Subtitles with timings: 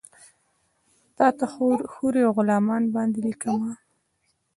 [1.17, 1.45] تاته
[1.93, 3.71] حورې اوغلمان باندې لیکمه